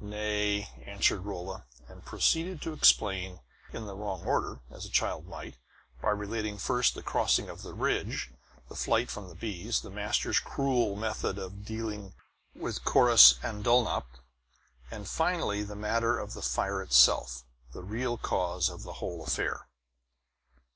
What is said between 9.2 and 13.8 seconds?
the bees, the "masters'" cruel method of dealing with Corrus and